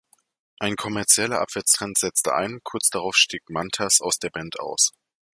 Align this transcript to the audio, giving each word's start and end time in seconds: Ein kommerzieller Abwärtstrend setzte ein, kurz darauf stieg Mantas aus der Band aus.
Ein 0.57 0.77
kommerzieller 0.77 1.41
Abwärtstrend 1.41 1.95
setzte 1.99 2.33
ein, 2.33 2.61
kurz 2.63 2.89
darauf 2.89 3.15
stieg 3.15 3.47
Mantas 3.51 4.01
aus 4.01 4.17
der 4.17 4.31
Band 4.31 4.59
aus. 4.59 4.93